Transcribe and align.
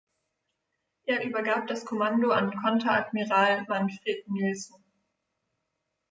Er 1.05 1.23
übergab 1.25 1.67
das 1.67 1.85
Kommando 1.85 2.31
an 2.31 2.51
Konteradmiral 2.59 3.65
Manfred 3.69 4.27
Nielson. 4.27 4.81